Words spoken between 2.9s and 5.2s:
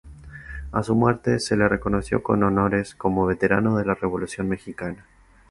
como "Veterano de la Revolución Mexicana".